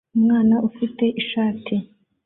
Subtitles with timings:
[0.17, 1.75] Umwana ufite ishati